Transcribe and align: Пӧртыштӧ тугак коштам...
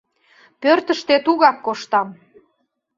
Пӧртыштӧ 0.61 1.15
тугак 1.25 1.57
коштам... 1.65 2.07